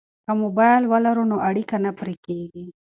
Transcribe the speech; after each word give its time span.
که 0.25 0.31
موبایل 0.43 0.83
ولرو 0.91 1.23
نو 1.31 1.37
اړیکه 1.49 1.75
نه 1.85 1.91
پرې 1.99 2.15
کیږي. 2.25 2.65